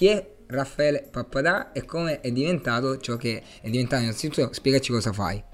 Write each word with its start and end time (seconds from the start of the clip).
chi 0.00 0.06
è 0.06 0.26
Raffaele 0.46 1.02
Pappadà 1.10 1.72
e 1.72 1.84
come 1.84 2.20
è 2.20 2.30
diventato 2.30 2.96
ciò 2.96 3.16
che 3.16 3.42
è 3.60 3.68
diventato. 3.68 4.00
Innanzitutto 4.00 4.50
spiegaci 4.50 4.92
cosa 4.92 5.12
fai. 5.12 5.44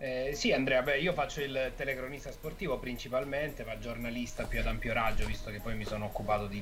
Eh, 0.00 0.32
sì 0.34 0.50
Andrea, 0.50 0.82
beh, 0.82 0.98
io 0.98 1.12
faccio 1.12 1.40
il 1.40 1.70
telecronista 1.76 2.32
sportivo 2.32 2.80
principalmente, 2.80 3.62
ma 3.62 3.78
giornalista 3.78 4.42
più 4.42 4.58
ad 4.58 4.66
ampio 4.66 4.92
raggio, 4.92 5.24
visto 5.24 5.52
che 5.52 5.60
poi 5.60 5.76
mi 5.76 5.84
sono 5.84 6.06
occupato 6.06 6.48
di 6.48 6.60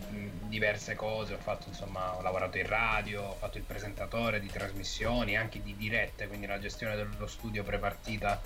diverse 0.49 0.95
cose, 0.95 1.33
ho 1.33 1.39
fatto 1.39 1.69
insomma, 1.69 2.15
ho 2.15 2.21
lavorato 2.21 2.59
in 2.59 2.67
radio, 2.67 3.23
ho 3.23 3.37
fatto 3.39 3.57
il 3.57 3.65
presentatore 3.65 4.39
di 4.39 4.49
trasmissioni, 4.49 5.35
anche 5.35 5.63
di 5.63 5.75
dirette, 5.75 6.29
quindi 6.29 6.47
la 6.47 6.59
gestione 6.59 6.95
dello 6.95 7.27
studio 7.27 7.63
prepartita, 7.63 8.39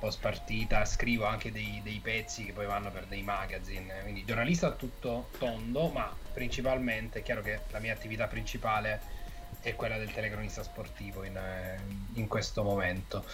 post 0.00 0.18
partita, 0.20 0.84
scrivo 0.86 1.26
anche 1.26 1.52
dei, 1.52 1.80
dei 1.84 2.00
pezzi 2.02 2.46
che 2.46 2.52
poi 2.52 2.66
vanno 2.66 2.90
per 2.90 3.04
dei 3.04 3.22
magazine, 3.22 4.00
quindi 4.02 4.24
giornalista 4.24 4.72
tutto 4.72 5.28
tondo, 5.38 5.88
ma 5.90 6.12
principalmente 6.32 7.20
è 7.20 7.22
chiaro 7.22 7.42
che 7.42 7.60
la 7.70 7.78
mia 7.78 7.92
attività 7.92 8.26
principale 8.26 9.18
è 9.60 9.76
quella 9.76 9.98
del 9.98 10.10
telecronista 10.10 10.62
sportivo 10.62 11.22
in, 11.22 11.38
in 12.14 12.26
questo 12.26 12.62
momento. 12.62 13.24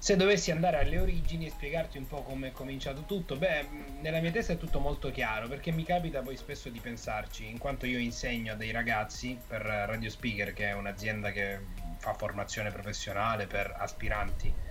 Se 0.00 0.16
dovessi 0.16 0.50
andare 0.50 0.78
alle 0.78 0.98
origini 0.98 1.46
e 1.46 1.50
spiegarti 1.50 1.98
un 1.98 2.06
po' 2.06 2.22
come 2.22 2.48
è 2.48 2.52
cominciato 2.52 3.02
tutto, 3.02 3.36
beh, 3.36 3.66
nella 4.00 4.20
mia 4.20 4.30
testa 4.30 4.52
è 4.52 4.56
tutto 4.56 4.80
molto 4.80 5.10
chiaro 5.10 5.48
perché 5.48 5.70
mi 5.72 5.84
capita 5.84 6.20
poi 6.20 6.36
spesso 6.36 6.68
di 6.68 6.80
pensarci, 6.80 7.48
in 7.48 7.58
quanto 7.58 7.86
io 7.86 7.98
insegno 7.98 8.52
a 8.52 8.56
dei 8.56 8.72
ragazzi 8.72 9.38
per 9.46 9.62
Radio 9.62 10.10
Speaker, 10.10 10.52
che 10.52 10.66
è 10.66 10.72
un'azienda 10.72 11.30
che 11.30 11.60
fa 11.98 12.14
formazione 12.14 12.70
professionale 12.70 13.46
per 13.46 13.74
aspiranti 13.76 14.66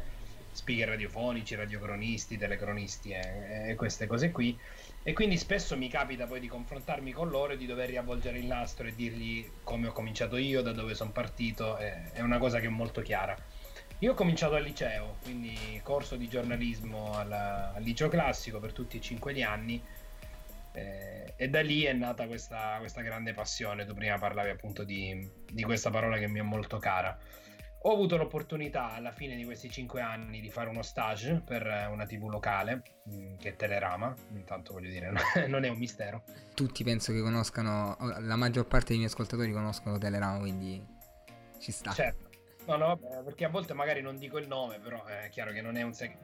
speaker 0.57 0.89
radiofonici, 0.89 1.55
radiocronisti, 1.55 2.37
telecronisti 2.37 3.11
e, 3.11 3.69
e 3.69 3.75
queste 3.75 4.07
cose 4.07 4.31
qui. 4.31 4.57
E 5.03 5.13
quindi 5.13 5.37
spesso 5.37 5.77
mi 5.77 5.87
capita 5.87 6.25
poi 6.25 6.39
di 6.39 6.47
confrontarmi 6.47 7.11
con 7.11 7.29
loro 7.29 7.53
e 7.53 7.57
di 7.57 7.65
dover 7.65 7.89
riavvolgere 7.89 8.39
il 8.39 8.45
nastro 8.45 8.87
e 8.87 8.95
dirgli 8.95 9.49
come 9.63 9.87
ho 9.87 9.91
cominciato 9.91 10.35
io, 10.35 10.61
da 10.61 10.73
dove 10.73 10.95
sono 10.95 11.11
partito, 11.11 11.77
è 11.77 12.19
una 12.19 12.39
cosa 12.39 12.59
che 12.59 12.65
è 12.65 12.69
molto 12.69 13.01
chiara 13.01 13.37
io 13.99 14.11
ho 14.11 14.13
cominciato 14.13 14.53
al 14.53 14.61
liceo, 14.61 15.17
quindi 15.23 15.79
corso 15.81 16.17
di 16.17 16.27
giornalismo 16.27 17.17
alla, 17.17 17.73
al 17.73 17.81
liceo 17.81 18.09
classico 18.09 18.59
per 18.59 18.71
tutti 18.71 18.97
e 18.97 19.01
cinque 19.01 19.33
gli 19.33 19.41
anni 19.41 19.81
eh, 20.77 21.33
e 21.35 21.49
da 21.49 21.61
lì 21.61 21.81
è 21.83 21.93
nata 21.93 22.27
questa, 22.27 22.75
questa, 22.77 23.01
grande 23.01 23.33
passione. 23.33 23.85
Tu 23.85 23.95
prima 23.95 24.19
parlavi 24.19 24.51
appunto 24.51 24.83
di, 24.83 25.27
di, 25.51 25.63
questa 25.63 25.89
parola 25.89 26.19
che 26.19 26.27
mi 26.27 26.37
è 26.37 26.43
molto 26.43 26.77
cara. 26.77 27.17
Ho 27.87 27.93
avuto 27.93 28.17
l'opportunità 28.17 28.91
alla 28.91 29.11
fine 29.11 29.37
di 29.37 29.45
questi 29.45 29.69
cinque 29.69 30.01
anni 30.01 30.41
di 30.41 30.49
fare 30.49 30.69
uno 30.69 30.81
stage 30.81 31.41
per 31.45 31.87
una 31.89 32.05
tv 32.05 32.27
locale 32.27 32.83
mm, 33.09 33.37
che 33.37 33.49
è 33.49 33.55
Telerama, 33.55 34.13
intanto 34.33 34.73
voglio 34.73 34.89
dire 34.89 35.09
non 35.47 35.63
è 35.63 35.69
un 35.69 35.77
mistero. 35.77 36.23
Tutti 36.53 36.83
penso 36.83 37.13
che 37.13 37.21
conoscano, 37.21 37.95
la 38.19 38.35
maggior 38.35 38.67
parte 38.67 38.87
dei 38.89 38.97
miei 38.97 39.09
ascoltatori 39.09 39.53
conoscono 39.53 39.97
Telerama, 39.97 40.39
quindi 40.39 40.85
ci 41.59 41.71
sta. 41.71 41.91
Certo 41.93 42.27
No, 42.67 42.75
no, 42.75 42.97
perché 43.23 43.45
a 43.45 43.49
volte 43.49 43.73
magari 43.73 44.01
non 44.01 44.17
dico 44.17 44.37
il 44.37 44.47
nome, 44.47 44.77
però 44.79 45.05
è 45.05 45.29
chiaro 45.29 45.51
che 45.53 45.61
non 45.61 45.77
è 45.77 45.83
un, 45.83 45.93
seg- 45.93 46.17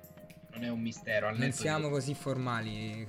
non 0.49 0.65
è 0.65 0.67
un 0.67 0.81
mistero. 0.81 1.33
Non 1.33 1.53
siamo 1.53 1.87
di... 1.87 1.93
così 1.93 2.13
formali. 2.13 3.07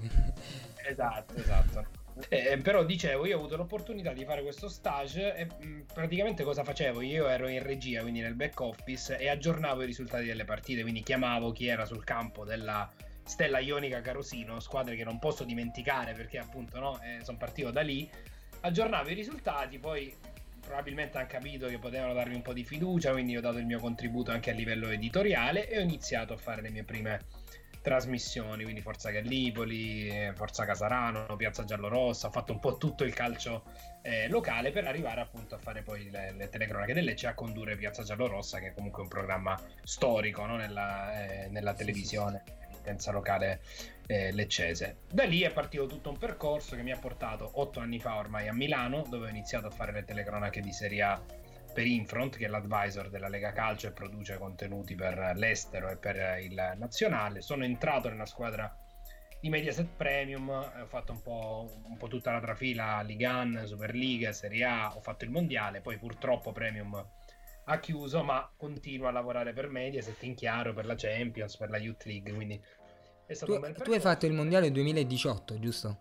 esatto, 0.88 1.34
esatto. 1.34 2.03
Eh, 2.28 2.58
però 2.58 2.84
dicevo, 2.84 3.26
io 3.26 3.36
ho 3.36 3.38
avuto 3.40 3.56
l'opportunità 3.56 4.12
di 4.12 4.24
fare 4.24 4.42
questo 4.42 4.68
stage 4.68 5.34
e 5.34 5.46
mh, 5.46 5.86
praticamente 5.92 6.44
cosa 6.44 6.62
facevo? 6.62 7.00
Io 7.00 7.26
ero 7.26 7.48
in 7.48 7.62
regia, 7.62 8.02
quindi 8.02 8.20
nel 8.20 8.34
back 8.34 8.60
office, 8.60 9.18
e 9.18 9.28
aggiornavo 9.28 9.82
i 9.82 9.86
risultati 9.86 10.24
delle 10.24 10.44
partite, 10.44 10.82
quindi 10.82 11.02
chiamavo 11.02 11.50
chi 11.50 11.66
era 11.66 11.84
sul 11.84 12.04
campo 12.04 12.44
della 12.44 12.88
Stella 13.24 13.58
Ionica 13.58 14.00
Carosino, 14.00 14.60
squadre 14.60 14.94
che 14.94 15.02
non 15.04 15.18
posso 15.18 15.44
dimenticare 15.44 16.12
perché 16.12 16.38
appunto 16.38 16.78
no, 16.78 17.00
eh, 17.02 17.24
sono 17.24 17.38
partito 17.38 17.70
da 17.70 17.80
lì, 17.80 18.08
aggiornavo 18.60 19.08
i 19.08 19.14
risultati, 19.14 19.78
poi 19.78 20.14
probabilmente 20.60 21.18
hanno 21.18 21.26
capito 21.26 21.66
che 21.66 21.78
potevano 21.78 22.12
darmi 22.12 22.34
un 22.34 22.42
po' 22.42 22.52
di 22.52 22.64
fiducia, 22.64 23.12
quindi 23.12 23.36
ho 23.36 23.40
dato 23.40 23.58
il 23.58 23.66
mio 23.66 23.80
contributo 23.80 24.30
anche 24.30 24.50
a 24.50 24.54
livello 24.54 24.88
editoriale 24.88 25.68
e 25.68 25.78
ho 25.78 25.82
iniziato 25.82 26.32
a 26.32 26.36
fare 26.36 26.62
le 26.62 26.70
mie 26.70 26.84
prime 26.84 27.20
trasmissioni, 27.80 28.62
quindi 28.62 28.80
Forza 28.80 29.10
Gallipoli, 29.10 30.32
Forza 30.34 30.64
Casarano, 30.64 31.36
Piazza 31.36 31.64
Giallorossa, 31.64 32.28
ho 32.28 32.30
fatto 32.30 32.52
un 32.52 32.60
po' 32.60 32.76
tutto 32.76 33.04
il 33.04 33.14
calcio 33.14 33.64
eh, 34.02 34.28
locale 34.28 34.70
per 34.70 34.86
arrivare 34.86 35.20
appunto 35.20 35.54
a 35.54 35.58
fare 35.58 35.82
poi 35.82 36.10
le, 36.10 36.32
le 36.32 36.48
telecronache 36.48 36.92
del 36.92 37.04
Lecce 37.04 37.26
e 37.26 37.30
a 37.30 37.34
condurre 37.34 37.76
Piazza 37.76 38.02
Giallorossa, 38.02 38.58
che 38.58 38.68
è 38.68 38.74
comunque 38.74 39.02
un 39.02 39.08
programma 39.08 39.58
storico 39.82 40.44
no? 40.44 40.56
nella, 40.56 41.26
eh, 41.26 41.48
nella 41.48 41.74
televisione. 41.74 42.42
L'emittenza 42.60 43.12
locale 43.12 43.60
eh, 44.06 44.30
leccese. 44.32 44.98
Da 45.10 45.24
lì 45.24 45.40
è 45.40 45.50
partito 45.50 45.86
tutto 45.86 46.10
un 46.10 46.18
percorso 46.18 46.76
che 46.76 46.82
mi 46.82 46.92
ha 46.92 46.98
portato 46.98 47.50
otto 47.54 47.80
anni 47.80 47.98
fa 47.98 48.16
ormai 48.16 48.48
a 48.48 48.52
Milano, 48.52 49.04
dove 49.08 49.26
ho 49.26 49.30
iniziato 49.30 49.66
a 49.66 49.70
fare 49.70 49.92
le 49.92 50.04
telecronache 50.04 50.60
di 50.60 50.72
Serie 50.72 51.02
A 51.02 51.22
per 51.74 51.86
Infront, 51.86 52.36
che 52.36 52.46
è 52.46 52.48
l'advisor 52.48 53.10
della 53.10 53.28
Lega 53.28 53.52
Calcio 53.52 53.88
e 53.88 53.92
produce 53.92 54.38
contenuti 54.38 54.94
per 54.94 55.32
l'estero 55.34 55.90
e 55.90 55.96
per 55.96 56.38
il 56.40 56.74
nazionale. 56.78 57.42
Sono 57.42 57.64
entrato 57.64 58.08
nella 58.08 58.24
squadra 58.24 58.74
di 59.40 59.50
Mediaset 59.50 59.88
Premium, 59.94 60.48
ho 60.48 60.86
fatto 60.86 61.12
un 61.12 61.20
po', 61.20 61.70
un 61.84 61.98
po 61.98 62.08
tutta 62.08 62.32
la 62.32 62.40
trafila 62.40 63.02
Ligan, 63.02 63.64
Superliga, 63.66 64.32
Serie 64.32 64.64
A, 64.64 64.96
ho 64.96 65.00
fatto 65.02 65.24
il 65.24 65.30
mondiale, 65.30 65.82
poi 65.82 65.98
purtroppo 65.98 66.52
Premium 66.52 67.06
ha 67.66 67.78
chiuso, 67.78 68.22
ma 68.22 68.50
continua 68.56 69.08
a 69.08 69.12
lavorare 69.12 69.52
per 69.52 69.68
Mediaset 69.68 70.22
in 70.22 70.34
chiaro, 70.34 70.72
per 70.72 70.86
la 70.86 70.94
Champions, 70.96 71.56
per 71.56 71.68
la 71.68 71.78
Youth 71.78 72.04
League, 72.04 72.32
quindi 72.32 72.58
è 73.26 73.34
stato 73.34 73.52
tu, 73.52 73.58
un 73.58 73.72
bel 73.72 73.82
Tu 73.82 73.92
hai 73.92 74.00
fatto 74.00 74.26
il 74.26 74.32
mondiale 74.32 74.70
2018, 74.70 75.58
giusto? 75.58 76.00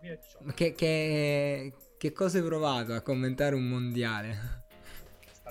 2018. 0.00 0.52
Che, 0.52 0.74
che, 0.74 1.72
che 1.98 2.12
cosa 2.12 2.38
hai 2.38 2.44
provato 2.44 2.92
a 2.92 3.00
commentare 3.00 3.54
un 3.54 3.66
mondiale? 3.68 4.63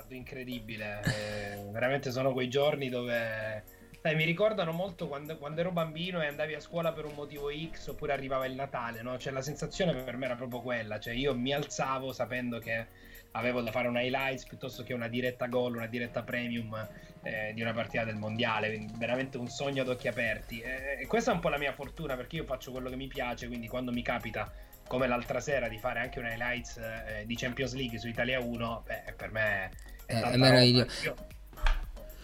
Stato 0.04 0.16
incredibile, 0.16 1.00
eh, 1.02 1.70
veramente 1.70 2.10
sono 2.10 2.32
quei 2.32 2.50
giorni 2.50 2.90
dove... 2.90 3.64
Dai, 4.02 4.14
mi 4.14 4.24
ricordano 4.24 4.70
molto 4.72 5.08
quando, 5.08 5.38
quando, 5.38 5.60
ero 5.60 5.70
bambino 5.70 6.22
e 6.22 6.26
andavi 6.26 6.52
a 6.52 6.60
scuola 6.60 6.92
per 6.92 7.06
un 7.06 7.14
motivo 7.14 7.48
X 7.50 7.86
oppure 7.88 8.12
arrivava 8.12 8.44
il 8.44 8.54
Natale, 8.54 9.00
no? 9.00 9.16
Cioè 9.16 9.32
la 9.32 9.40
sensazione 9.40 9.94
per 9.94 10.18
me 10.18 10.26
era 10.26 10.34
proprio 10.34 10.60
quella, 10.60 11.00
cioè 11.00 11.14
io 11.14 11.34
mi 11.34 11.54
alzavo 11.54 12.12
sapendo 12.12 12.58
che 12.58 12.86
avevo 13.30 13.62
da 13.62 13.70
fare 13.70 13.88
un 13.88 13.96
highlights 13.96 14.44
piuttosto 14.44 14.82
che 14.82 14.92
una 14.92 15.08
diretta 15.08 15.46
gol, 15.46 15.76
una 15.76 15.86
diretta 15.86 16.22
premium 16.22 16.86
eh, 17.22 17.52
di 17.54 17.62
una 17.62 17.72
partita 17.72 18.04
del 18.04 18.16
mondiale, 18.16 18.68
quindi 18.68 18.92
veramente 18.98 19.38
un 19.38 19.48
sogno 19.48 19.80
ad 19.80 19.88
occhi 19.88 20.08
aperti. 20.08 20.60
Eh, 20.60 21.00
e 21.00 21.06
questa 21.06 21.30
è 21.30 21.34
un 21.34 21.40
po' 21.40 21.48
la 21.48 21.56
mia 21.56 21.72
fortuna 21.72 22.14
perché 22.14 22.36
io 22.36 22.44
faccio 22.44 22.72
quello 22.72 22.90
che 22.90 22.96
mi 22.96 23.06
piace, 23.06 23.46
quindi 23.46 23.68
quando 23.68 23.90
mi 23.90 24.02
capita, 24.02 24.52
come 24.86 25.06
l'altra 25.06 25.40
sera, 25.40 25.66
di 25.66 25.78
fare 25.78 26.00
anche 26.00 26.18
un 26.18 26.26
highlights 26.26 26.76
eh, 26.76 27.22
di 27.24 27.34
Champions 27.36 27.72
League 27.72 27.96
su 27.96 28.06
Italia 28.06 28.38
1, 28.38 28.82
beh, 28.84 29.14
per 29.16 29.32
me 29.32 29.70
è, 30.06 30.20
è 30.20 30.36
meraviglioso. 30.36 30.90
Io, 31.04 31.14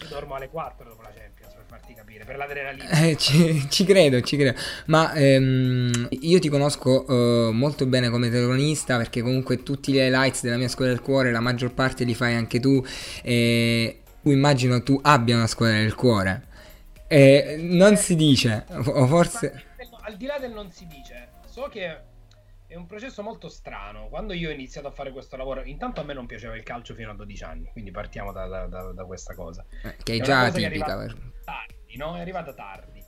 dormo 0.09 0.35
alle 0.35 0.49
4 0.49 0.89
dopo 0.89 1.03
la 1.03 1.11
Champions 1.11 1.31
farti 1.71 1.95
capire, 1.95 2.25
per 2.25 2.37
l'adrenalina. 2.37 2.91
Eh, 2.91 3.17
ci, 3.17 3.69
ci, 3.71 3.85
credo, 3.85 4.21
ci 4.23 4.37
credo. 4.37 4.59
Ma 4.87 5.13
ehm, 5.13 6.09
io 6.11 6.39
ti 6.41 6.49
conosco 6.49 7.05
uh, 7.11 7.53
molto 7.53 7.87
bene 7.87 8.11
come 8.11 8.29
telecronista 8.29 8.97
perché 8.97 9.23
comunque 9.23 9.63
tutti 9.63 9.93
gli 9.93 9.99
highlights 9.99 10.43
della 10.43 10.57
mia 10.57 10.69
scuola 10.69 10.91
del 10.91 11.01
cuore, 11.01 11.31
la 11.31 11.41
maggior 11.41 11.73
parte 11.73 12.03
li 12.03 12.15
fai 12.15 12.35
anche 12.35 12.59
tu. 12.59 12.85
E 13.23 14.01
immagino 14.23 14.83
tu 14.83 14.99
abbia 15.01 15.37
una 15.37 15.47
scuola 15.47 15.73
del 15.73 15.95
cuore. 15.95 16.49
E 17.07 17.57
non 17.61 17.97
si 17.97 18.17
dice, 18.17 18.67
o 18.69 19.07
forse... 19.07 19.65
Al 20.03 20.17
di 20.17 20.27
là 20.27 20.39
del 20.39 20.51
non 20.51 20.71
si 20.73 20.87
dice, 20.87 21.29
so 21.47 21.69
che 21.71 21.97
è 22.71 22.77
un 22.77 22.87
processo 22.87 23.25
molto 23.25 23.49
strano. 23.49 24.09
Quando 24.09 24.33
io 24.33 24.49
ho 24.49 24.53
iniziato 24.53 24.87
a 24.87 24.93
fare 24.93 25.11
questo 25.11 25.37
lavoro, 25.37 25.65
intanto 25.65 26.01
a 26.01 26.05
me 26.05 26.15
non 26.15 26.27
piaceva 26.27 26.55
il 26.55 26.63
calcio 26.63 26.95
fino 26.95 27.11
a 27.11 27.15
12 27.15 27.43
anni, 27.43 27.69
quindi 27.73 27.91
partiamo 27.91 28.31
da, 28.31 28.47
da, 28.47 28.67
da, 28.67 28.93
da 28.93 29.05
questa 29.05 29.35
cosa. 29.35 29.67
Eh, 29.83 29.97
che 30.05 30.15
è 30.15 30.21
già 30.21 30.53
tipica. 30.53 31.05
È 31.05 31.09
tardi, 31.45 31.97
no? 31.97 32.17
È 32.17 32.21
arrivata 32.21 32.55
tardi. 32.55 33.05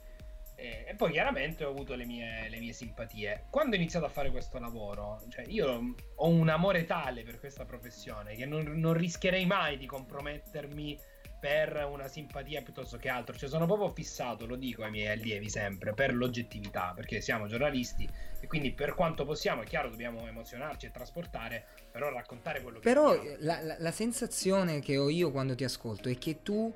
E, 0.56 0.84
e 0.88 0.94
poi 0.96 1.12
chiaramente 1.12 1.64
ho 1.64 1.70
avuto 1.70 1.94
le 1.94 2.04
mie, 2.04 2.48
le 2.48 2.58
mie, 2.58 2.72
simpatie. 2.72 3.46
Quando 3.50 3.76
ho 3.76 3.78
iniziato 3.78 4.04
a 4.04 4.08
fare 4.08 4.32
questo 4.32 4.58
lavoro, 4.58 5.22
cioè 5.28 5.44
io 5.46 5.94
ho 6.16 6.28
un 6.28 6.48
amore 6.48 6.84
tale 6.84 7.22
per 7.22 7.38
questa 7.38 7.64
professione 7.64 8.34
che 8.34 8.46
non, 8.46 8.64
non 8.64 8.94
rischierei 8.94 9.46
mai 9.46 9.78
di 9.78 9.86
compromettermi 9.86 10.98
per 11.42 11.88
una 11.90 12.06
simpatia 12.06 12.62
piuttosto 12.62 12.98
che 12.98 13.08
altro. 13.08 13.36
Cioè, 13.36 13.48
sono 13.48 13.66
proprio 13.66 13.92
fissato, 13.92 14.46
lo 14.46 14.54
dico 14.54 14.84
ai 14.84 14.92
miei 14.92 15.08
allievi 15.08 15.50
sempre, 15.50 15.92
per 15.92 16.14
l'oggettività, 16.14 16.92
perché 16.94 17.20
siamo 17.20 17.48
giornalisti 17.48 18.08
e 18.38 18.46
quindi 18.46 18.70
per 18.70 18.94
quanto 18.94 19.24
possiamo, 19.24 19.62
è 19.62 19.64
chiaro, 19.64 19.90
dobbiamo 19.90 20.24
emozionarci 20.24 20.86
e 20.86 20.92
trasportare, 20.92 21.64
però 21.90 22.12
raccontare 22.12 22.62
quello 22.62 22.78
che 22.78 22.84
Però 22.84 23.20
la, 23.40 23.60
la, 23.60 23.74
la 23.76 23.90
sensazione 23.90 24.78
che 24.78 24.96
ho 24.96 25.08
io 25.08 25.32
quando 25.32 25.56
ti 25.56 25.64
ascolto 25.64 26.08
è 26.08 26.16
che 26.16 26.42
tu 26.44 26.72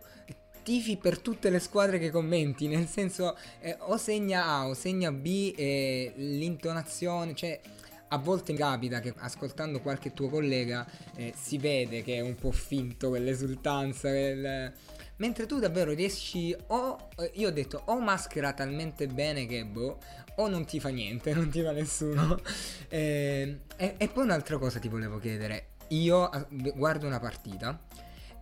tifi 0.64 0.96
per 0.96 1.20
tutte 1.20 1.48
le 1.48 1.60
squadre 1.60 2.00
che 2.00 2.10
commenti, 2.10 2.66
nel 2.66 2.88
senso 2.88 3.38
eh, 3.60 3.76
o 3.78 3.96
segna 3.96 4.46
A 4.46 4.66
o 4.66 4.74
segna 4.74 5.12
B 5.12 5.54
e 5.56 6.12
l'intonazione, 6.16 7.36
cioè 7.36 7.60
a 8.08 8.18
volte 8.18 8.54
capita 8.54 9.00
che 9.00 9.14
ascoltando 9.16 9.80
qualche 9.80 10.12
tuo 10.12 10.28
collega 10.28 10.86
eh, 11.16 11.32
si 11.36 11.58
vede 11.58 12.02
che 12.02 12.16
è 12.16 12.20
un 12.20 12.34
po' 12.34 12.52
finto 12.52 13.08
quell'esultanza, 13.08 14.08
quel... 14.08 14.72
mentre 15.16 15.46
tu 15.46 15.58
davvero 15.58 15.92
riesci 15.92 16.56
o 16.68 17.08
eh, 17.18 17.30
io 17.34 17.48
ho 17.48 17.52
detto 17.52 17.82
o 17.86 18.00
maschera 18.00 18.52
talmente 18.52 19.06
bene 19.06 19.46
che 19.46 19.64
boh 19.64 19.98
o 20.36 20.48
non 20.48 20.64
ti 20.64 20.80
fa 20.80 20.90
niente, 20.90 21.32
non 21.34 21.50
ti 21.50 21.62
fa 21.62 21.72
nessuno. 21.72 22.40
Eh, 22.88 23.62
e, 23.76 23.94
e 23.98 24.08
poi 24.08 24.22
un'altra 24.22 24.58
cosa 24.58 24.78
ti 24.78 24.86
volevo 24.86 25.18
chiedere, 25.18 25.70
io 25.88 26.30
guardo 26.76 27.06
una 27.06 27.18
partita 27.18 27.80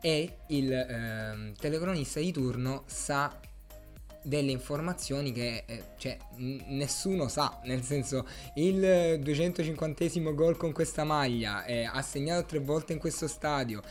e 0.02 0.36
il 0.48 0.70
eh, 0.70 1.52
telecronista 1.58 2.20
di 2.20 2.30
turno 2.30 2.82
sa 2.84 3.40
delle 4.24 4.50
informazioni 4.50 5.32
che 5.32 5.64
eh, 5.66 5.82
cioè, 5.96 6.16
n- 6.36 6.62
nessuno 6.68 7.28
sa, 7.28 7.60
nel 7.64 7.82
senso 7.82 8.26
il 8.54 9.20
250 9.20 10.30
gol 10.32 10.56
con 10.56 10.72
questa 10.72 11.04
maglia, 11.04 11.64
eh, 11.64 11.84
ha 11.84 12.02
segnato 12.02 12.46
tre 12.46 12.58
volte 12.58 12.94
in 12.94 12.98
questo 12.98 13.28
stadio, 13.28 13.82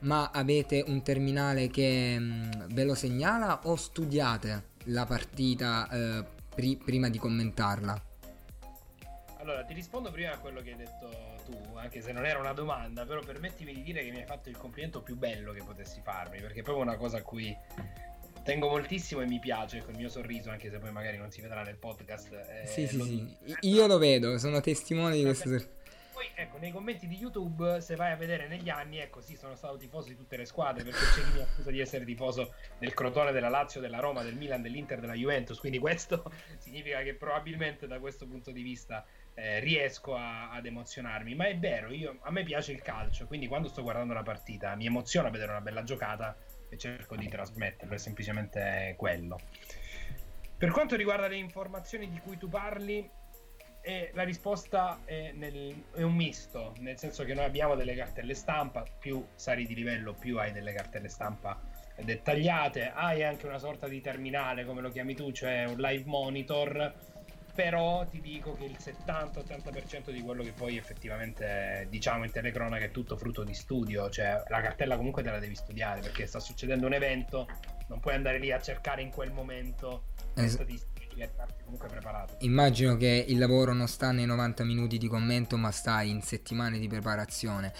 ma 0.00 0.30
avete 0.32 0.84
un 0.86 1.02
terminale 1.02 1.68
che 1.68 2.18
mh, 2.18 2.68
ve 2.72 2.84
lo 2.84 2.94
segnala 2.94 3.60
o 3.64 3.76
studiate 3.76 4.70
la 4.84 5.04
partita 5.04 5.88
eh, 5.90 6.24
pri- 6.54 6.76
prima 6.76 7.08
di 7.08 7.18
commentarla? 7.18 8.10
Allora, 9.38 9.64
ti 9.64 9.74
rispondo 9.74 10.12
prima 10.12 10.32
a 10.32 10.38
quello 10.38 10.60
che 10.60 10.70
hai 10.70 10.76
detto 10.76 11.10
tu, 11.44 11.76
anche 11.76 12.00
se 12.00 12.12
non 12.12 12.24
era 12.24 12.38
una 12.38 12.52
domanda, 12.52 13.04
però 13.04 13.20
permettimi 13.20 13.74
di 13.74 13.82
dire 13.82 14.04
che 14.04 14.12
mi 14.12 14.18
hai 14.18 14.24
fatto 14.24 14.48
il 14.48 14.56
complimento 14.56 15.02
più 15.02 15.16
bello 15.16 15.52
che 15.52 15.64
potessi 15.64 16.00
farmi, 16.00 16.40
perché 16.40 16.60
è 16.60 16.62
proprio 16.62 16.84
una 16.84 16.96
cosa 16.96 17.18
a 17.18 17.22
cui 17.22 17.56
tengo 18.42 18.68
moltissimo 18.68 19.20
e 19.20 19.26
mi 19.26 19.38
piace 19.38 19.80
con 19.80 19.94
il 19.94 20.00
mio 20.00 20.08
sorriso, 20.08 20.50
anche 20.50 20.70
se 20.70 20.78
poi 20.78 20.92
magari 20.92 21.16
non 21.16 21.30
si 21.30 21.40
vedrà 21.40 21.62
nel 21.62 21.76
podcast. 21.76 22.32
Eh, 22.32 22.66
sì, 22.66 22.86
sì, 22.86 23.00
sì. 23.00 23.56
Io 23.68 23.86
lo 23.86 23.98
vedo, 23.98 24.38
sono 24.38 24.60
testimone 24.60 25.16
di 25.16 25.22
questo 25.22 25.48
sorriso. 25.48 25.80
Poi, 26.12 26.30
ecco, 26.34 26.58
nei 26.58 26.70
commenti 26.70 27.08
di 27.08 27.16
YouTube, 27.16 27.80
se 27.80 27.96
vai 27.96 28.12
a 28.12 28.16
vedere 28.16 28.46
negli 28.46 28.68
anni, 28.68 28.98
ecco, 28.98 29.20
sì, 29.20 29.34
sono 29.34 29.56
stato 29.56 29.76
tifoso 29.78 30.08
di 30.08 30.16
tutte 30.16 30.36
le 30.36 30.44
squadre, 30.44 30.84
perché 30.84 30.98
c'è 30.98 31.22
chi 31.24 31.36
mi 31.36 31.40
accusa 31.40 31.70
di 31.70 31.80
essere 31.80 32.04
tifoso 32.04 32.54
del 32.78 32.92
Crotone, 32.92 33.32
della 33.32 33.48
Lazio, 33.48 33.80
della 33.80 33.98
Roma, 33.98 34.22
del 34.22 34.36
Milan, 34.36 34.60
dell'Inter, 34.60 35.00
della 35.00 35.14
Juventus, 35.14 35.58
quindi 35.58 35.78
questo 35.78 36.30
significa 36.58 37.02
che 37.02 37.14
probabilmente 37.14 37.86
da 37.86 37.98
questo 37.98 38.26
punto 38.26 38.50
di 38.50 38.62
vista 38.62 39.04
eh, 39.34 39.58
riesco 39.60 40.14
a, 40.14 40.50
ad 40.50 40.66
emozionarmi. 40.66 41.34
Ma 41.34 41.46
è 41.46 41.56
vero, 41.56 41.90
io, 41.90 42.18
a 42.20 42.30
me 42.30 42.44
piace 42.44 42.72
il 42.72 42.82
calcio, 42.82 43.26
quindi 43.26 43.46
quando 43.46 43.68
sto 43.68 43.82
guardando 43.82 44.12
la 44.12 44.22
partita 44.22 44.76
mi 44.76 44.86
emoziona 44.86 45.30
vedere 45.30 45.50
una 45.50 45.62
bella 45.62 45.82
giocata 45.82 46.36
e 46.72 46.78
cerco 46.78 47.16
di 47.16 47.28
trasmetterlo, 47.28 47.94
è 47.94 47.98
semplicemente 47.98 48.94
quello. 48.96 49.38
Per 50.56 50.70
quanto 50.70 50.96
riguarda 50.96 51.28
le 51.28 51.36
informazioni 51.36 52.08
di 52.08 52.18
cui 52.20 52.38
tu 52.38 52.48
parli, 52.48 53.08
eh, 53.82 54.10
la 54.14 54.22
risposta 54.22 55.00
è, 55.04 55.32
nel, 55.34 55.84
è, 55.92 56.02
un 56.02 56.14
misto, 56.14 56.74
nel 56.78 56.98
senso 56.98 57.24
che 57.24 57.34
noi 57.34 57.44
abbiamo 57.44 57.74
delle 57.74 57.94
cartelle 57.94 58.34
stampa, 58.34 58.84
più 58.98 59.26
sali 59.34 59.66
di 59.66 59.74
livello, 59.74 60.14
più 60.14 60.38
hai 60.38 60.52
delle 60.52 60.72
cartelle 60.72 61.08
stampa 61.08 61.60
dettagliate, 61.94 62.90
hai 62.90 63.22
anche 63.22 63.46
una 63.46 63.58
sorta 63.58 63.86
di 63.86 64.00
terminale, 64.00 64.64
come 64.64 64.80
lo 64.80 64.88
chiami 64.88 65.14
tu, 65.14 65.30
cioè 65.30 65.66
un 65.66 65.76
live 65.76 66.04
monitor 66.06 66.94
però 67.54 68.06
ti 68.06 68.20
dico 68.20 68.54
che 68.54 68.64
il 68.64 68.76
70-80% 68.78 70.10
di 70.10 70.22
quello 70.22 70.42
che 70.42 70.52
poi 70.52 70.76
effettivamente 70.76 71.86
diciamo 71.90 72.24
in 72.24 72.30
telecronaca 72.30 72.84
è 72.84 72.90
tutto 72.90 73.16
frutto 73.16 73.44
di 73.44 73.54
studio, 73.54 74.08
cioè 74.08 74.42
la 74.48 74.60
cartella 74.60 74.96
comunque 74.96 75.22
te 75.22 75.30
la 75.30 75.38
devi 75.38 75.54
studiare 75.54 76.00
perché 76.00 76.26
sta 76.26 76.40
succedendo 76.40 76.86
un 76.86 76.94
evento, 76.94 77.46
non 77.88 78.00
puoi 78.00 78.14
andare 78.14 78.38
lì 78.38 78.50
a 78.52 78.60
cercare 78.60 79.02
in 79.02 79.10
quel 79.10 79.32
momento 79.32 80.04
le 80.34 80.44
es- 80.44 80.52
statistiche 80.52 80.90
e 81.16 81.26
starti 81.26 81.62
comunque 81.64 81.88
preparato. 81.88 82.36
Immagino 82.40 82.96
che 82.96 83.24
il 83.28 83.38
lavoro 83.38 83.74
non 83.74 83.86
sta 83.86 84.12
nei 84.12 84.24
90 84.24 84.64
minuti 84.64 84.96
di 84.96 85.08
commento 85.08 85.58
ma 85.58 85.70
sta 85.70 86.00
in 86.02 86.22
settimane 86.22 86.78
di 86.78 86.88
preparazione. 86.88 87.72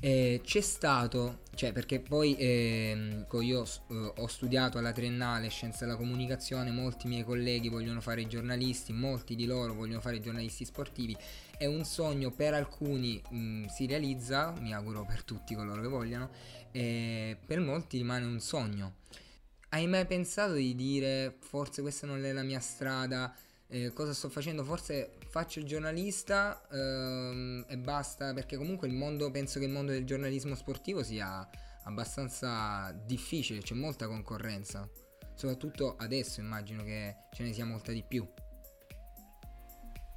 Eh, 0.00 0.42
c'è 0.44 0.60
stato, 0.60 1.40
cioè 1.54 1.72
perché 1.72 1.98
poi 1.98 2.36
eh, 2.36 3.24
io 3.40 3.64
eh, 3.64 4.12
ho 4.16 4.26
studiato 4.26 4.76
alla 4.76 4.92
triennale 4.92 5.48
scienza 5.48 5.86
della 5.86 5.96
comunicazione, 5.96 6.70
molti 6.70 7.08
miei 7.08 7.24
colleghi 7.24 7.70
vogliono 7.70 8.02
fare 8.02 8.26
giornalisti, 8.26 8.92
molti 8.92 9.34
di 9.34 9.46
loro 9.46 9.72
vogliono 9.72 10.02
fare 10.02 10.20
giornalisti 10.20 10.66
sportivi, 10.66 11.16
è 11.56 11.64
un 11.64 11.84
sogno 11.86 12.30
per 12.30 12.52
alcuni 12.52 13.22
mh, 13.30 13.66
si 13.66 13.86
realizza, 13.86 14.52
mi 14.60 14.74
auguro 14.74 15.06
per 15.06 15.22
tutti 15.22 15.54
coloro 15.54 15.80
che 15.80 15.88
vogliono, 15.88 16.28
e 16.70 17.38
per 17.46 17.60
molti 17.60 17.96
rimane 17.96 18.26
un 18.26 18.40
sogno. 18.40 18.96
Hai 19.70 19.86
mai 19.86 20.06
pensato 20.06 20.52
di 20.52 20.74
dire 20.74 21.36
forse 21.40 21.82
questa 21.82 22.06
non 22.06 22.22
è 22.24 22.32
la 22.32 22.42
mia 22.42 22.60
strada? 22.60 23.34
Eh, 23.68 23.92
cosa 23.92 24.12
sto 24.12 24.28
facendo? 24.28 24.62
Forse 24.64 25.18
faccio 25.28 25.58
il 25.58 25.64
giornalista 25.64 26.66
ehm, 26.70 27.64
e 27.68 27.76
basta, 27.78 28.32
perché 28.32 28.56
comunque 28.56 28.88
il 28.88 28.94
mondo, 28.94 29.30
penso 29.30 29.58
che 29.58 29.64
il 29.64 29.70
mondo 29.72 29.92
del 29.92 30.04
giornalismo 30.04 30.54
sportivo 30.54 31.02
sia 31.02 31.48
abbastanza 31.84 32.92
difficile, 33.04 33.60
c'è 33.60 33.74
molta 33.74 34.06
concorrenza, 34.06 34.88
soprattutto 35.34 35.96
adesso 35.96 36.40
immagino 36.40 36.82
che 36.84 37.16
ce 37.32 37.42
ne 37.42 37.52
sia 37.52 37.64
molta 37.64 37.92
di 37.92 38.04
più. 38.06 38.26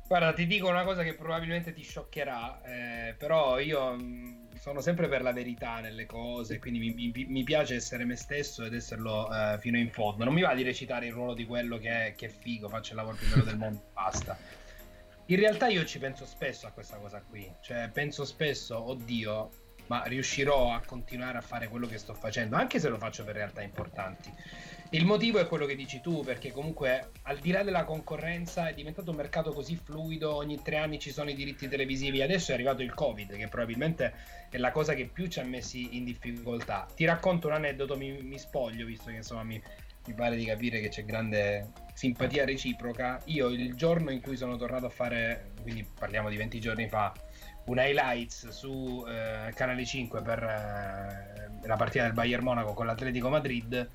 Guarda, 0.08 0.32
ti 0.32 0.48
dico 0.48 0.70
una 0.70 0.86
cosa 0.86 1.04
che 1.04 1.16
probabilmente 1.16 1.74
ti 1.74 1.84
scioccherà, 1.84 2.62
eh, 2.64 3.16
però 3.18 3.60
io 3.60 3.92
mh, 3.92 4.02
mm, 4.02 4.56
sono 4.56 4.80
sempre 4.80 5.10
per 5.10 5.22
la 5.22 5.34
verità 5.34 5.82
nelle 5.82 6.06
cose, 6.06 6.60
quindi 6.60 6.80
mi, 6.80 7.12
mi, 7.14 7.26
mi 7.26 7.44
piace 7.44 7.76
essere 7.76 8.06
me 8.06 8.16
stesso 8.16 8.64
ed 8.64 8.74
esserlo 8.74 9.30
eh, 9.30 9.58
fino 9.60 9.78
in 9.78 9.92
fondo. 9.92 10.24
Non 10.24 10.34
mi 10.34 10.42
va 10.42 10.56
di 10.56 10.64
recitare 10.64 11.08
il 11.08 11.12
ruolo 11.12 11.34
di 11.34 11.46
quello 11.46 11.78
che 11.78 12.08
è, 12.08 12.16
che 12.16 12.28
è 12.28 12.30
figo, 12.30 12.70
faccio 12.70 12.92
il 12.92 12.98
lavoro 12.98 13.18
più 13.18 13.28
bello 13.28 13.44
del 13.44 13.58
mondo, 13.58 13.82
basta. 13.94 14.38
In 15.26 15.36
realtà 15.36 15.68
io 15.68 15.84
ci 15.84 16.00
penso 16.00 16.26
spesso 16.26 16.68
a 16.68 16.72
questa 16.72 16.96
cosa 16.96 17.22
qui, 17.22 17.52
cioè 17.60 17.90
penso 17.92 18.24
spesso, 18.24 18.82
oddio, 18.82 19.50
ma 19.88 20.04
riuscirò 20.06 20.74
a 20.74 20.82
continuare 20.86 21.38
a 21.38 21.42
fare 21.42 21.68
quello 21.68 21.88
che 21.88 21.98
sto 21.98 22.14
facendo, 22.14 22.56
anche 22.56 22.80
se 22.80 22.90
lo 22.90 22.98
faccio 22.98 23.24
per 23.24 23.36
realtà 23.36 23.62
importanti. 23.62 24.32
Il 24.92 25.06
motivo 25.06 25.40
è 25.40 25.48
quello 25.48 25.66
che 25.66 25.76
dici 25.76 26.00
tu, 26.00 26.24
perché 26.24 26.54
comunque 26.54 27.12
al 27.24 27.40
di 27.40 27.52
là 27.52 27.62
della 27.64 27.84
concorrenza 27.84 28.70
è 28.70 28.74
diventato 28.74 29.12
un 29.12 29.18
mercato 29.18 29.52
così 29.52 29.76
fluido, 29.76 30.34
ogni 30.34 30.62
tre 30.62 30.78
anni 30.78 30.98
ci 30.98 31.12
sono 31.12 31.30
i 31.30 31.36
diritti 31.36 31.68
televisivi, 31.68 32.22
adesso 32.22 32.52
è 32.52 32.54
arrivato 32.54 32.84
il 32.84 32.94
Covid, 32.94 33.36
che 33.36 33.48
probabilmente 33.50 34.14
è 34.50 34.58
la 34.58 34.72
cosa 34.72 34.94
che 34.94 35.06
più 35.06 35.28
ci 35.28 35.42
ha 35.42 35.44
messi 35.44 35.98
in 35.98 36.06
difficoltà. 36.06 36.88
Ti 36.96 37.04
racconto 37.04 37.48
un 37.48 37.54
aneddoto, 37.54 37.98
mi, 37.98 38.22
mi 38.22 38.40
spoglio, 38.40 38.86
visto 38.86 39.10
che 39.10 39.18
insomma 39.18 39.44
mi, 39.44 39.62
mi 40.06 40.14
pare 40.14 40.38
di 40.38 40.46
capire 40.46 40.80
che 40.80 40.88
c'è 40.88 41.04
grande 41.04 41.68
simpatia 41.94 42.46
reciproca. 42.46 43.20
Io 43.26 43.50
il 43.50 43.76
giorno 43.76 44.10
in 44.10 44.22
cui 44.22 44.38
sono 44.38 44.56
tornato 44.56 44.86
a 44.86 44.90
fare, 44.90 45.52
quindi 45.62 45.86
parliamo 46.00 46.30
di 46.30 46.38
20 46.38 46.60
giorni 46.62 46.88
fa, 46.88 47.12
un 47.68 47.78
highlights 47.78 48.50
su 48.50 49.06
eh, 49.08 49.52
Canale 49.54 49.86
5 49.86 50.22
per 50.22 50.44
eh, 50.44 51.68
la 51.68 51.76
partita 51.76 52.04
del 52.04 52.14
Bayern 52.14 52.44
Monaco 52.44 52.74
con 52.74 52.86
l'Atletico 52.86 53.30
Madrid 53.30 53.90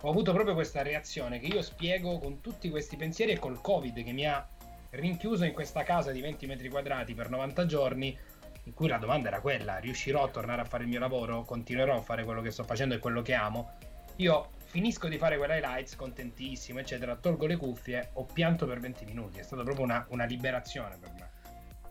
ho 0.00 0.10
avuto 0.10 0.32
proprio 0.32 0.54
questa 0.54 0.82
reazione 0.82 1.38
che 1.38 1.46
io 1.46 1.60
spiego 1.60 2.18
con 2.18 2.40
tutti 2.40 2.70
questi 2.70 2.96
pensieri 2.96 3.32
e 3.32 3.38
col 3.38 3.60
covid 3.60 4.02
che 4.02 4.12
mi 4.12 4.26
ha 4.26 4.46
rinchiuso 4.90 5.44
in 5.44 5.52
questa 5.52 5.82
casa 5.82 6.10
di 6.10 6.20
20 6.20 6.46
metri 6.46 6.68
quadrati 6.68 7.14
per 7.14 7.28
90 7.28 7.66
giorni 7.66 8.16
in 8.64 8.74
cui 8.74 8.88
la 8.88 8.98
domanda 8.98 9.28
era 9.28 9.40
quella 9.40 9.76
riuscirò 9.78 10.24
a 10.24 10.28
tornare 10.28 10.62
a 10.62 10.64
fare 10.64 10.84
il 10.84 10.88
mio 10.88 11.00
lavoro? 11.00 11.42
Continuerò 11.42 11.96
a 11.96 12.00
fare 12.02 12.24
quello 12.24 12.40
che 12.40 12.50
sto 12.50 12.64
facendo 12.64 12.94
e 12.94 12.98
quello 12.98 13.22
che 13.22 13.34
amo? 13.34 13.72
Io 14.16 14.50
finisco 14.64 15.08
di 15.08 15.18
fare 15.18 15.36
quella 15.36 15.56
highlights 15.56 15.96
contentissimo 15.96 16.78
eccetera 16.78 17.16
tolgo 17.16 17.46
le 17.46 17.56
cuffie 17.56 18.10
ho 18.14 18.24
pianto 18.24 18.66
per 18.66 18.80
20 18.80 19.04
minuti 19.06 19.38
è 19.38 19.42
stata 19.42 19.62
proprio 19.62 19.84
una, 19.84 20.06
una 20.10 20.24
liberazione 20.24 20.96
per 20.98 21.10
me 21.12 21.27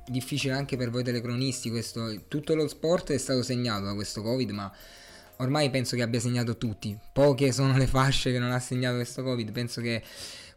difficile 0.08 0.54
anche 0.54 0.78
per 0.78 0.90
voi 0.90 1.04
telecronisti 1.04 1.70
questo 1.70 2.24
tutto 2.28 2.56
lo 2.56 2.68
sport 2.68 3.12
è 3.12 3.18
stato 3.18 3.44
segnato 3.44 3.86
da 3.86 3.94
questo 3.94 4.22
covid 4.22 4.50
ma 4.52 4.72
ormai 5.38 5.70
penso 5.70 5.96
che 5.96 6.02
abbia 6.02 6.20
segnato 6.20 6.58
tutti. 6.58 6.98
Poche 7.12 7.52
sono 7.52 7.78
le 7.78 7.88
fasce 7.88 8.32
che 8.32 8.40
non 8.40 8.52
ha 8.52 8.60
segnato 8.60 8.96
questo 8.96 9.24
Covid. 9.24 9.52
Penso 9.52 9.82
che 9.82 10.04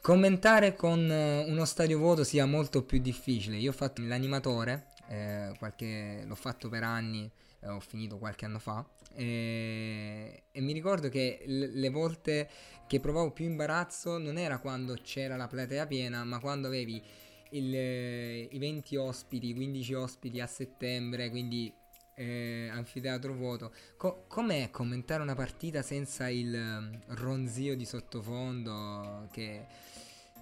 commentare 0.01 0.75
con 0.75 1.11
eh, 1.11 1.45
uno 1.47 1.65
stadio 1.65 1.99
vuoto 1.99 2.25
sia 2.25 2.47
molto 2.47 2.83
più 2.83 3.01
difficile. 3.01 3.57
Io 3.57 3.71
ho 3.71 3.75
fatto 3.75 4.03
l'animatore, 4.03 4.87
eh, 5.09 5.53
qualche, 5.59 6.25
l'ho 6.27 6.35
fatto 6.35 6.69
per 6.69 6.83
anni, 6.83 7.31
eh, 7.61 7.69
ho 7.69 7.81
finito 7.81 8.19
qualche 8.19 8.45
anno 8.45 8.59
fa. 8.59 8.85
E, 9.15 10.45
e 10.51 10.61
mi 10.61 10.73
ricordo 10.73 11.09
che 11.09 11.43
le 11.47 11.89
volte 11.91 12.49
che 12.87 13.01
provavo 13.01 13.33
più 13.33 13.45
imbarazzo 13.45 14.19
non 14.19 14.39
era 14.39 14.59
quando 14.59 14.97
c'era 15.03 15.37
la 15.37 15.47
platea 15.47 15.87
piena, 15.87 16.25
ma 16.25 16.39
quando 16.39 16.69
avevi 16.69 17.03
il, 17.51 17.75
eh, 17.75 18.49
i 18.51 18.59
20 18.59 18.97
ospiti, 18.97 19.55
15 19.55 19.95
ospiti 19.95 20.41
a 20.41 20.47
settembre, 20.47 21.31
quindi 21.31 21.73
eh, 22.15 22.69
anfiteatro 22.71 23.33
vuoto. 23.35 23.73
Co- 23.97 24.25
com'è 24.29 24.71
commentare 24.71 25.23
una 25.23 25.35
partita 25.35 25.83
senza 25.83 26.29
il 26.29 26.55
um, 26.55 27.01
ronzio 27.17 27.75
di 27.77 27.85
sottofondo? 27.87 29.29
Che 29.33 29.67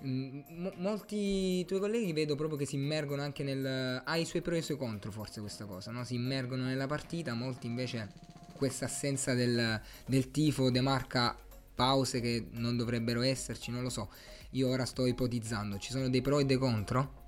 m- 0.00 0.43
mm, 0.50 0.67
molti 0.77 1.65
tuoi 1.65 1.81
colleghi 1.81 2.12
vedo 2.12 2.35
proprio 2.35 2.59
che 2.59 2.67
si 2.67 2.75
immergono 2.75 3.23
anche 3.23 3.45
nel. 3.45 4.03
ha 4.05 4.17
i 4.17 4.25
suoi 4.25 4.43
pro 4.43 4.55
e 4.55 4.59
i 4.59 4.62
suoi 4.62 4.77
contro, 4.77 5.12
forse 5.12 5.41
questa 5.41 5.67
cosa, 5.67 5.91
no? 5.91 6.05
Si 6.05 6.15
immergono 6.15 6.65
nella 6.65 6.87
partita, 6.87 7.35
molti 7.35 7.67
invece 7.67 8.12
questa 8.55 8.87
assenza 8.87 9.35
del, 9.35 9.81
del 10.05 10.31
tifo 10.33 10.71
demarca 10.71 11.37
pause 11.77 12.21
che 12.21 12.49
non 12.55 12.77
dovrebbero 12.77 13.23
esserci, 13.23 13.71
non 13.71 13.83
lo 13.83 13.88
so. 13.88 14.11
Io 14.52 14.69
ora 14.69 14.87
sto 14.87 15.05
ipotizzando, 15.05 15.78
ci 15.78 15.90
sono 15.90 16.09
dei 16.09 16.23
pro 16.23 16.38
e 16.38 16.45
dei 16.45 16.57
contro? 16.57 17.26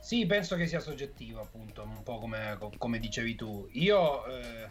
Sì, 0.00 0.26
penso 0.26 0.56
che 0.56 0.66
sia 0.66 0.80
soggettivo, 0.80 1.40
appunto, 1.40 1.82
un 1.82 2.02
po' 2.02 2.18
come, 2.18 2.58
come 2.78 2.98
dicevi 2.98 3.36
tu. 3.36 3.68
Io, 3.72 4.26
eh, 4.26 4.68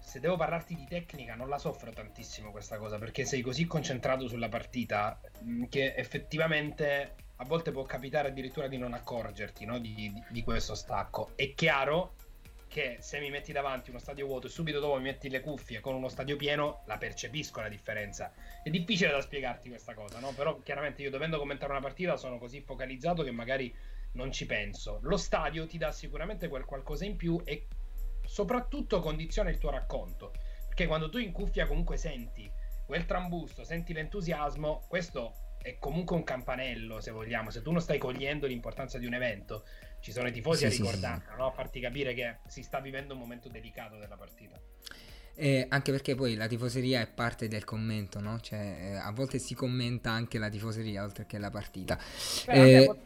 se 0.00 0.18
devo 0.18 0.36
parlarti 0.36 0.74
di 0.74 0.86
tecnica, 0.88 1.34
non 1.34 1.48
la 1.48 1.58
soffro 1.58 1.92
tantissimo 1.92 2.50
questa 2.50 2.78
cosa, 2.78 2.98
perché 2.98 3.24
sei 3.24 3.42
così 3.42 3.66
concentrato 3.66 4.26
sulla 4.26 4.48
partita 4.48 5.20
mm, 5.44 5.64
che 5.64 5.94
effettivamente 5.94 7.14
a 7.36 7.44
volte 7.44 7.70
può 7.70 7.84
capitare 7.84 8.28
addirittura 8.28 8.66
di 8.66 8.78
non 8.78 8.94
accorgerti 8.94 9.64
no? 9.64 9.78
di, 9.78 9.94
di, 9.94 10.12
di 10.28 10.42
questo 10.42 10.74
stacco. 10.74 11.32
È 11.36 11.54
chiaro 11.54 12.14
che 12.72 12.96
se 13.00 13.20
mi 13.20 13.28
metti 13.28 13.52
davanti 13.52 13.90
uno 13.90 13.98
stadio 13.98 14.24
vuoto 14.24 14.46
e 14.46 14.50
subito 14.50 14.80
dopo 14.80 14.96
mi 14.96 15.02
metti 15.02 15.28
le 15.28 15.40
cuffie 15.40 15.80
con 15.80 15.94
uno 15.94 16.08
stadio 16.08 16.36
pieno, 16.36 16.84
la 16.86 16.96
percepisco 16.96 17.60
la 17.60 17.68
differenza. 17.68 18.32
È 18.62 18.70
difficile 18.70 19.10
da 19.10 19.20
spiegarti 19.20 19.68
questa 19.68 19.92
cosa, 19.92 20.18
no? 20.20 20.32
Però 20.32 20.58
chiaramente 20.62 21.02
io 21.02 21.10
dovendo 21.10 21.36
commentare 21.36 21.70
una 21.70 21.82
partita 21.82 22.16
sono 22.16 22.38
così 22.38 22.62
focalizzato 22.62 23.24
che 23.24 23.30
magari 23.30 23.76
non 24.12 24.32
ci 24.32 24.46
penso. 24.46 25.00
Lo 25.02 25.18
stadio 25.18 25.66
ti 25.66 25.76
dà 25.76 25.92
sicuramente 25.92 26.48
quel 26.48 26.64
qualcosa 26.64 27.04
in 27.04 27.16
più 27.16 27.38
e 27.44 27.66
soprattutto 28.24 29.00
condiziona 29.00 29.50
il 29.50 29.58
tuo 29.58 29.68
racconto. 29.68 30.32
Perché 30.66 30.86
quando 30.86 31.10
tu 31.10 31.18
in 31.18 31.30
cuffia 31.30 31.66
comunque 31.66 31.98
senti 31.98 32.50
quel 32.86 33.04
trambusto, 33.04 33.64
senti 33.64 33.92
l'entusiasmo, 33.92 34.86
questo 34.88 35.34
è 35.62 35.78
comunque 35.78 36.16
un 36.16 36.24
campanello, 36.24 37.00
se 37.00 37.10
vogliamo. 37.10 37.50
Se 37.50 37.62
tu 37.62 37.70
non 37.70 37.80
stai 37.80 37.98
cogliendo 37.98 38.46
l'importanza 38.46 38.98
di 38.98 39.06
un 39.06 39.14
evento, 39.14 39.64
ci 40.00 40.12
sono 40.12 40.28
i 40.28 40.32
tifosi 40.32 40.58
sì, 40.58 40.66
a 40.66 40.84
ricordarlo, 40.84 41.30
sì, 41.30 41.36
no? 41.38 41.46
a 41.46 41.50
farti 41.52 41.80
capire 41.80 42.12
che 42.14 42.38
si 42.46 42.62
sta 42.62 42.80
vivendo 42.80 43.14
un 43.14 43.20
momento 43.20 43.48
delicato 43.48 43.96
della 43.96 44.16
partita. 44.16 44.60
Eh, 45.34 45.66
anche 45.70 45.90
perché 45.92 46.14
poi 46.14 46.34
la 46.34 46.46
tifoseria 46.46 47.00
è 47.00 47.06
parte 47.06 47.48
del 47.48 47.64
commento, 47.64 48.20
no? 48.20 48.38
Cioè, 48.40 48.58
eh, 48.58 48.94
a 48.96 49.10
volte 49.12 49.38
si 49.38 49.54
commenta 49.54 50.10
anche 50.10 50.38
la 50.38 50.50
tifoseria 50.50 51.02
oltre 51.02 51.24
che 51.24 51.38
la 51.38 51.50
partita. 51.50 51.98
Beh, 52.46 52.82
eh, 52.82 52.96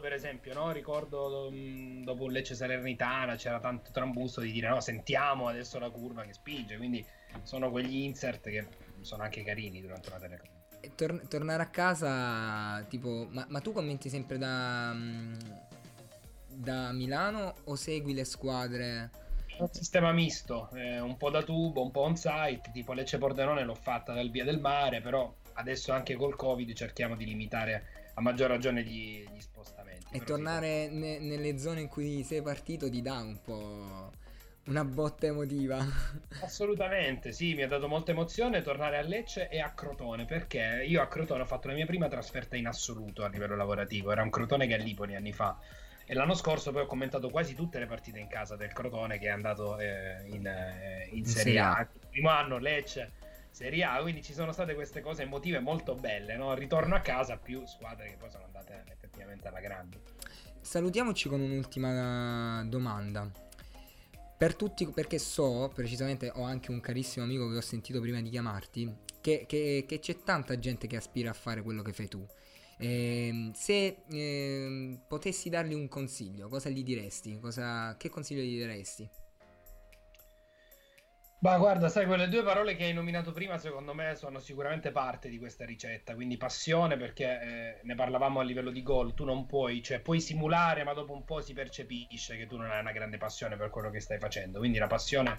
per 0.00 0.12
esempio, 0.12 0.54
no? 0.54 0.72
ricordo 0.72 1.48
um, 1.48 2.02
dopo 2.02 2.24
un 2.24 2.32
Lecce 2.32 2.54
Salernitana 2.54 3.36
c'era 3.36 3.60
tanto 3.60 3.90
trambusto 3.90 4.40
di 4.40 4.50
dire 4.50 4.68
no, 4.68 4.80
sentiamo 4.80 5.48
adesso 5.48 5.78
la 5.78 5.90
curva 5.90 6.22
che 6.22 6.32
spinge, 6.32 6.76
quindi 6.76 7.04
sono 7.42 7.70
quegli 7.70 7.96
insert 7.96 8.48
che 8.48 8.66
sono 9.00 9.24
anche 9.24 9.42
carini 9.42 9.80
durante 9.80 10.08
una 10.08 10.18
telecamera. 10.18 10.63
Tor- 10.94 11.26
tornare 11.28 11.62
a 11.62 11.66
casa, 11.66 12.84
tipo, 12.88 13.26
ma, 13.30 13.46
ma 13.48 13.60
tu 13.60 13.72
commenti 13.72 14.08
sempre 14.08 14.38
da, 14.38 14.94
da 16.48 16.92
Milano 16.92 17.54
o 17.64 17.74
segui 17.76 18.14
le 18.14 18.24
squadre? 18.24 19.10
Un 19.58 19.68
sistema 19.72 20.12
misto, 20.12 20.68
eh, 20.74 20.98
un 20.98 21.16
po' 21.16 21.30
da 21.30 21.42
tubo, 21.42 21.82
un 21.82 21.90
po' 21.90 22.00
on 22.00 22.16
site, 22.16 22.70
tipo 22.72 22.92
Lecce 22.92 23.18
Pordenone 23.18 23.64
l'ho 23.64 23.76
fatta 23.76 24.12
dal 24.12 24.30
via 24.30 24.44
del 24.44 24.58
mare, 24.58 25.00
però 25.00 25.32
adesso 25.54 25.92
anche 25.92 26.16
col 26.16 26.34
Covid 26.34 26.72
cerchiamo 26.72 27.14
di 27.14 27.24
limitare 27.24 28.10
a 28.14 28.20
maggior 28.20 28.48
ragione 28.48 28.82
gli, 28.82 29.24
gli 29.32 29.40
spostamenti. 29.40 30.06
E 30.10 30.24
tornare 30.24 30.88
ne- 30.88 31.20
nelle 31.20 31.58
zone 31.58 31.82
in 31.82 31.88
cui 31.88 32.24
sei 32.24 32.42
partito 32.42 32.90
ti 32.90 33.00
dà 33.00 33.18
un 33.20 33.40
po' 33.40 34.10
una 34.66 34.84
botta 34.84 35.26
emotiva. 35.26 35.84
Assolutamente, 36.40 37.32
sì, 37.32 37.54
mi 37.54 37.62
ha 37.62 37.68
dato 37.68 37.88
molta 37.88 38.12
emozione 38.12 38.62
tornare 38.62 38.96
a 38.96 39.02
Lecce 39.02 39.48
e 39.48 39.60
a 39.60 39.72
Crotone, 39.72 40.24
perché 40.24 40.84
io 40.86 41.02
a 41.02 41.06
Crotone 41.06 41.42
ho 41.42 41.46
fatto 41.46 41.68
la 41.68 41.74
mia 41.74 41.86
prima 41.86 42.08
trasferta 42.08 42.56
in 42.56 42.66
assoluto 42.66 43.24
a 43.24 43.28
livello 43.28 43.56
lavorativo, 43.56 44.10
era 44.10 44.22
un 44.22 44.30
Crotone 44.30 44.66
Gallipoli 44.66 45.14
anni 45.14 45.32
fa. 45.32 45.58
E 46.06 46.12
l'anno 46.12 46.34
scorso 46.34 46.70
poi 46.70 46.82
ho 46.82 46.86
commentato 46.86 47.30
quasi 47.30 47.54
tutte 47.54 47.78
le 47.78 47.86
partite 47.86 48.18
in 48.18 48.28
casa 48.28 48.56
del 48.56 48.72
Crotone 48.72 49.18
che 49.18 49.26
è 49.26 49.30
andato 49.30 49.78
eh, 49.78 50.22
in, 50.26 50.46
eh, 50.46 51.08
in, 51.12 51.24
Serie 51.24 51.58
A. 51.58 51.80
Il 51.80 52.06
primo 52.10 52.28
anno 52.28 52.58
Lecce, 52.58 53.12
Serie 53.50 53.84
A, 53.84 54.00
quindi 54.02 54.22
ci 54.22 54.34
sono 54.34 54.52
state 54.52 54.74
queste 54.74 55.00
cose 55.00 55.22
emotive 55.22 55.60
molto 55.60 55.94
belle, 55.94 56.36
no? 56.36 56.54
Ritorno 56.54 56.94
a 56.94 57.00
casa 57.00 57.38
più 57.38 57.64
squadre 57.66 58.10
che 58.10 58.16
poi 58.18 58.30
sono 58.30 58.44
andate 58.44 58.84
effettivamente 58.90 59.48
alla 59.48 59.60
grande. 59.60 60.00
Salutiamoci 60.60 61.28
con 61.28 61.40
un'ultima 61.40 62.64
domanda. 62.66 63.30
Per 64.44 64.56
tutti, 64.56 64.86
perché 64.88 65.18
so, 65.18 65.70
precisamente 65.74 66.30
ho 66.34 66.42
anche 66.42 66.70
un 66.70 66.78
carissimo 66.78 67.24
amico 67.24 67.48
che 67.48 67.56
ho 67.56 67.62
sentito 67.62 67.98
prima 67.98 68.20
di 68.20 68.28
chiamarti, 68.28 68.94
che, 69.22 69.46
che, 69.48 69.86
che 69.88 69.98
c'è 70.00 70.22
tanta 70.22 70.58
gente 70.58 70.86
che 70.86 70.96
aspira 70.96 71.30
a 71.30 71.32
fare 71.32 71.62
quello 71.62 71.80
che 71.80 71.94
fai 71.94 72.08
tu. 72.08 72.26
Eh, 72.76 73.52
se 73.54 74.02
eh, 74.06 75.00
potessi 75.08 75.48
dargli 75.48 75.72
un 75.72 75.88
consiglio, 75.88 76.48
cosa 76.48 76.68
gli 76.68 76.82
diresti? 76.82 77.38
Cosa, 77.40 77.96
che 77.96 78.10
consiglio 78.10 78.42
gli 78.42 78.58
diresti? 78.58 79.08
Ma 81.44 81.58
guarda, 81.58 81.90
sai, 81.90 82.06
quelle 82.06 82.30
due 82.30 82.42
parole 82.42 82.74
che 82.74 82.84
hai 82.84 82.94
nominato 82.94 83.30
prima, 83.30 83.58
secondo 83.58 83.92
me, 83.92 84.14
sono 84.14 84.38
sicuramente 84.38 84.92
parte 84.92 85.28
di 85.28 85.36
questa 85.36 85.66
ricetta. 85.66 86.14
Quindi 86.14 86.38
passione, 86.38 86.96
perché 86.96 87.38
eh, 87.38 87.80
ne 87.82 87.94
parlavamo 87.94 88.40
a 88.40 88.42
livello 88.42 88.70
di 88.70 88.82
gol. 88.82 89.12
Tu 89.12 89.24
non 89.24 89.44
puoi, 89.44 89.82
cioè, 89.82 90.00
puoi 90.00 90.22
simulare, 90.22 90.84
ma 90.84 90.94
dopo 90.94 91.12
un 91.12 91.22
po' 91.22 91.42
si 91.42 91.52
percepisce 91.52 92.38
che 92.38 92.46
tu 92.46 92.56
non 92.56 92.70
hai 92.70 92.80
una 92.80 92.92
grande 92.92 93.18
passione 93.18 93.58
per 93.58 93.68
quello 93.68 93.90
che 93.90 94.00
stai 94.00 94.18
facendo. 94.18 94.58
Quindi 94.58 94.78
la 94.78 94.86
passione 94.86 95.38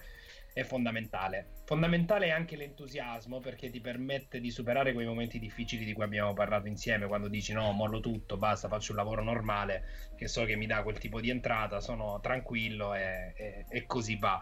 è 0.53 0.61
fondamentale. 0.61 1.63
Fondamentale 1.65 2.27
è 2.27 2.29
anche 2.29 2.55
l'entusiasmo, 2.55 3.39
perché 3.39 3.71
ti 3.71 3.81
permette 3.81 4.39
di 4.39 4.51
superare 4.51 4.93
quei 4.93 5.07
momenti 5.07 5.39
difficili 5.39 5.85
di 5.85 5.93
cui 5.93 6.03
abbiamo 6.03 6.33
parlato 6.33 6.67
insieme. 6.67 7.07
Quando 7.07 7.29
dici 7.29 7.51
no, 7.51 7.71
mollo 7.71 7.99
tutto, 7.99 8.37
basta, 8.37 8.67
faccio 8.67 8.91
un 8.91 8.99
lavoro 8.99 9.23
normale, 9.23 9.81
che 10.15 10.27
so 10.27 10.43
che 10.43 10.55
mi 10.55 10.67
dà 10.67 10.83
quel 10.83 10.99
tipo 10.99 11.19
di 11.19 11.31
entrata, 11.31 11.79
sono 11.79 12.19
tranquillo 12.21 12.93
e, 12.93 13.33
e, 13.35 13.65
e 13.67 13.85
così 13.87 14.17
va. 14.17 14.39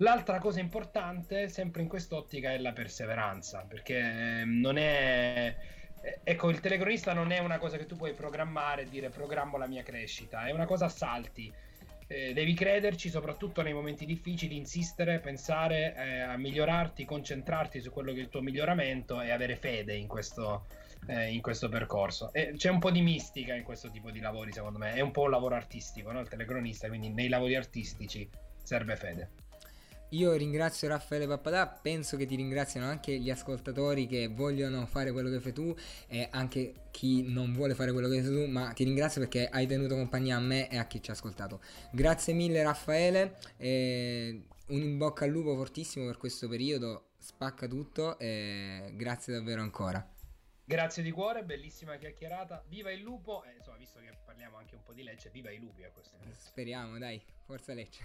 L'altra 0.00 0.38
cosa 0.38 0.60
importante, 0.60 1.48
sempre 1.48 1.82
in 1.82 1.88
quest'ottica, 1.88 2.52
è 2.52 2.58
la 2.58 2.72
perseveranza, 2.72 3.64
perché 3.68 3.98
ehm, 3.98 4.60
non 4.60 4.78
è... 4.78 5.56
Eh, 6.00 6.20
ecco, 6.22 6.50
il 6.50 6.60
telecronista 6.60 7.12
non 7.12 7.32
è 7.32 7.38
una 7.40 7.58
cosa 7.58 7.76
che 7.76 7.86
tu 7.86 7.96
puoi 7.96 8.14
programmare 8.14 8.82
e 8.82 8.88
dire 8.88 9.08
programmo 9.08 9.56
la 9.56 9.66
mia 9.66 9.82
crescita, 9.82 10.46
è 10.46 10.52
una 10.52 10.66
cosa 10.66 10.84
a 10.84 10.88
salti. 10.88 11.52
Eh, 12.06 12.32
devi 12.32 12.54
crederci, 12.54 13.10
soprattutto 13.10 13.60
nei 13.62 13.72
momenti 13.72 14.06
difficili, 14.06 14.56
insistere, 14.56 15.18
pensare 15.18 15.94
eh, 15.96 16.20
a 16.20 16.36
migliorarti, 16.36 17.04
concentrarti 17.04 17.80
su 17.80 17.90
quello 17.90 18.12
che 18.12 18.20
è 18.20 18.22
il 18.22 18.28
tuo 18.28 18.40
miglioramento 18.40 19.20
e 19.20 19.32
avere 19.32 19.56
fede 19.56 19.96
in 19.96 20.06
questo, 20.06 20.66
eh, 21.08 21.32
in 21.32 21.42
questo 21.42 21.68
percorso. 21.68 22.32
E 22.32 22.52
c'è 22.56 22.70
un 22.70 22.78
po' 22.78 22.92
di 22.92 23.02
mistica 23.02 23.54
in 23.54 23.64
questo 23.64 23.90
tipo 23.90 24.12
di 24.12 24.20
lavori, 24.20 24.52
secondo 24.52 24.78
me. 24.78 24.94
È 24.94 25.00
un 25.00 25.10
po' 25.10 25.22
un 25.22 25.30
lavoro 25.30 25.56
artistico, 25.56 26.12
no? 26.12 26.20
il 26.20 26.28
telecronista, 26.28 26.86
quindi 26.86 27.10
nei 27.10 27.28
lavori 27.28 27.56
artistici 27.56 28.30
serve 28.62 28.94
fede. 28.94 29.47
Io 30.12 30.32
ringrazio 30.32 30.88
Raffaele 30.88 31.26
Pappadà, 31.26 31.66
penso 31.66 32.16
che 32.16 32.24
ti 32.24 32.34
ringraziano 32.34 32.86
anche 32.86 33.18
gli 33.18 33.30
ascoltatori 33.30 34.06
che 34.06 34.28
vogliono 34.28 34.86
fare 34.86 35.12
quello 35.12 35.28
che 35.28 35.38
fai 35.38 35.52
tu 35.52 35.76
e 36.06 36.28
anche 36.30 36.86
chi 36.90 37.30
non 37.30 37.52
vuole 37.52 37.74
fare 37.74 37.92
quello 37.92 38.08
che 38.08 38.22
fai 38.22 38.30
tu, 38.30 38.46
ma 38.46 38.72
ti 38.72 38.84
ringrazio 38.84 39.20
perché 39.20 39.48
hai 39.48 39.66
tenuto 39.66 39.96
compagnia 39.96 40.36
a 40.36 40.40
me 40.40 40.70
e 40.70 40.78
a 40.78 40.86
chi 40.86 41.02
ci 41.02 41.10
ha 41.10 41.12
ascoltato. 41.12 41.60
Grazie 41.92 42.32
mille 42.32 42.62
Raffaele, 42.62 43.36
un 43.58 44.80
in 44.80 44.96
bocca 44.96 45.26
al 45.26 45.30
lupo 45.30 45.54
fortissimo 45.54 46.06
per 46.06 46.16
questo 46.16 46.48
periodo, 46.48 47.10
spacca 47.18 47.66
tutto 47.66 48.18
e 48.18 48.90
grazie 48.94 49.34
davvero 49.34 49.60
ancora. 49.60 50.14
Grazie 50.64 51.02
di 51.02 51.10
cuore, 51.10 51.44
bellissima 51.44 51.96
chiacchierata. 51.96 52.64
Viva 52.68 52.90
il 52.90 53.00
lupo! 53.00 53.44
E 53.44 53.56
insomma, 53.56 53.76
visto 53.76 54.00
che 54.00 54.10
parliamo 54.24 54.56
anche 54.56 54.74
un 54.74 54.82
po' 54.82 54.92
di 54.94 55.02
Lecce, 55.02 55.28
viva 55.30 55.50
i 55.50 55.58
lupi 55.58 55.84
a 55.84 55.90
questo 55.90 56.16
punto. 56.16 56.34
Speriamo, 56.38 56.98
dai, 56.98 57.22
forza 57.44 57.72
Lecce. 57.74 58.04